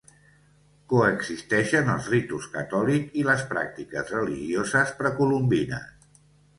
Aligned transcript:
Coexisteixen 0.93 1.91
els 1.97 2.09
ritus 2.15 2.49
catòlics 2.57 3.21
i 3.23 3.29
les 3.31 3.47
pràctiques 3.55 4.13
religioses 4.19 4.99
precolombines. 5.05 5.91